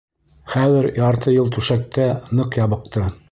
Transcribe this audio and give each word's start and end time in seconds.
—Хәҙер 0.53 0.87
ярты 0.99 1.35
йыл 1.35 1.53
түшәктә, 1.57 2.09
ныҡ 2.41 2.59
ябыҡты. 2.63 3.07